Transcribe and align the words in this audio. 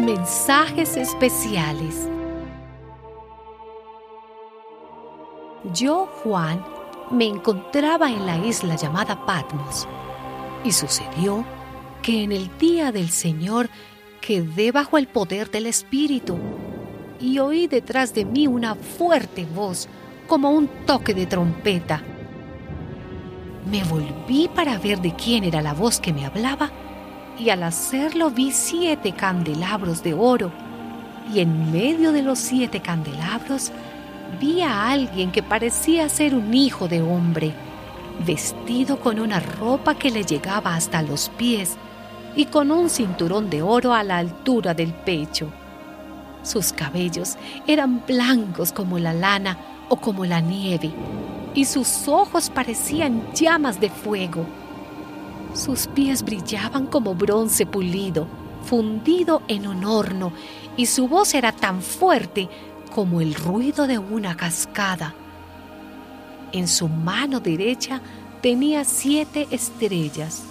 Mensajes 0.00 0.96
especiales. 0.96 2.08
Yo, 5.74 6.06
Juan, 6.06 6.64
me 7.10 7.26
encontraba 7.26 8.10
en 8.10 8.24
la 8.24 8.38
isla 8.38 8.76
llamada 8.76 9.26
Patmos, 9.26 9.86
y 10.64 10.72
sucedió 10.72 11.44
que 12.00 12.24
en 12.24 12.32
el 12.32 12.50
día 12.56 12.92
del 12.92 13.10
Señor 13.10 13.68
quedé 14.22 14.72
bajo 14.72 14.96
el 14.96 15.06
poder 15.06 15.50
del 15.50 15.66
Espíritu, 15.66 16.38
y 17.20 17.38
oí 17.38 17.66
detrás 17.66 18.14
de 18.14 18.24
mí 18.24 18.46
una 18.46 18.76
fuerte 18.76 19.46
voz, 19.54 19.86
como 20.26 20.50
un 20.50 20.66
toque 20.86 21.12
de 21.12 21.26
trompeta. 21.26 22.02
Me 23.70 23.84
volví 23.84 24.48
para 24.48 24.78
ver 24.78 25.02
de 25.02 25.14
quién 25.14 25.44
era 25.44 25.60
la 25.60 25.74
voz 25.74 26.00
que 26.00 26.14
me 26.14 26.24
hablaba, 26.24 26.70
y 27.40 27.48
al 27.48 27.62
hacerlo 27.62 28.30
vi 28.30 28.52
siete 28.52 29.12
candelabros 29.12 30.02
de 30.02 30.12
oro, 30.12 30.52
y 31.32 31.40
en 31.40 31.72
medio 31.72 32.12
de 32.12 32.22
los 32.22 32.38
siete 32.38 32.80
candelabros 32.80 33.72
vi 34.38 34.60
a 34.60 34.90
alguien 34.90 35.32
que 35.32 35.42
parecía 35.42 36.08
ser 36.08 36.34
un 36.34 36.52
hijo 36.52 36.86
de 36.86 37.00
hombre, 37.00 37.54
vestido 38.26 39.00
con 39.00 39.18
una 39.18 39.40
ropa 39.40 39.94
que 39.94 40.10
le 40.10 40.24
llegaba 40.24 40.74
hasta 40.74 41.00
los 41.02 41.30
pies 41.30 41.76
y 42.36 42.44
con 42.44 42.70
un 42.70 42.90
cinturón 42.90 43.48
de 43.48 43.62
oro 43.62 43.94
a 43.94 44.02
la 44.02 44.18
altura 44.18 44.74
del 44.74 44.92
pecho. 44.92 45.50
Sus 46.42 46.72
cabellos 46.72 47.36
eran 47.66 48.02
blancos 48.06 48.72
como 48.72 48.98
la 48.98 49.14
lana 49.14 49.56
o 49.88 49.96
como 49.96 50.26
la 50.26 50.40
nieve, 50.40 50.90
y 51.54 51.64
sus 51.64 52.06
ojos 52.06 52.50
parecían 52.50 53.22
llamas 53.32 53.80
de 53.80 53.88
fuego. 53.88 54.44
Sus 55.54 55.88
pies 55.88 56.22
brillaban 56.22 56.86
como 56.86 57.14
bronce 57.14 57.66
pulido, 57.66 58.26
fundido 58.64 59.42
en 59.48 59.66
un 59.66 59.84
horno, 59.84 60.32
y 60.76 60.86
su 60.86 61.08
voz 61.08 61.34
era 61.34 61.52
tan 61.52 61.82
fuerte 61.82 62.48
como 62.94 63.20
el 63.20 63.34
ruido 63.34 63.86
de 63.86 63.98
una 63.98 64.36
cascada. 64.36 65.14
En 66.52 66.68
su 66.68 66.88
mano 66.88 67.40
derecha 67.40 68.00
tenía 68.40 68.84
siete 68.84 69.48
estrellas, 69.50 70.42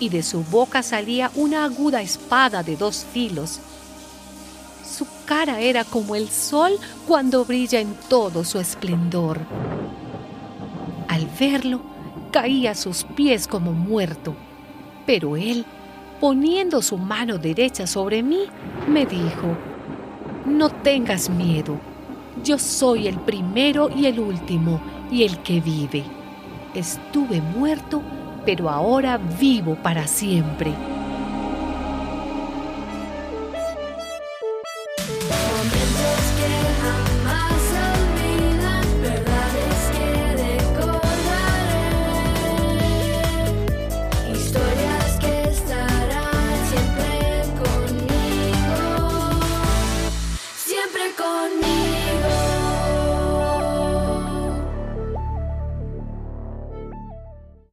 y 0.00 0.08
de 0.08 0.22
su 0.22 0.42
boca 0.44 0.82
salía 0.82 1.30
una 1.34 1.64
aguda 1.64 2.02
espada 2.02 2.62
de 2.62 2.76
dos 2.76 3.06
filos. 3.12 3.60
Su 4.84 5.06
cara 5.24 5.60
era 5.60 5.84
como 5.84 6.14
el 6.14 6.28
sol 6.28 6.72
cuando 7.06 7.44
brilla 7.44 7.80
en 7.80 7.94
todo 8.08 8.44
su 8.44 8.58
esplendor. 8.58 9.40
Al 11.08 11.26
verlo, 11.38 11.93
caía 12.34 12.72
a 12.72 12.74
sus 12.74 13.04
pies 13.04 13.46
como 13.46 13.70
muerto. 13.70 14.34
Pero 15.06 15.36
él, 15.36 15.64
poniendo 16.20 16.82
su 16.82 16.98
mano 16.98 17.38
derecha 17.38 17.86
sobre 17.86 18.24
mí, 18.24 18.46
me 18.88 19.06
dijo, 19.06 19.56
No 20.44 20.68
tengas 20.68 21.30
miedo, 21.30 21.78
yo 22.42 22.58
soy 22.58 23.06
el 23.06 23.20
primero 23.20 23.88
y 23.88 24.06
el 24.06 24.18
último 24.18 24.80
y 25.12 25.22
el 25.22 25.38
que 25.44 25.60
vive. 25.60 26.02
Estuve 26.74 27.40
muerto, 27.40 28.02
pero 28.44 28.68
ahora 28.68 29.16
vivo 29.16 29.76
para 29.76 30.08
siempre. 30.08 30.72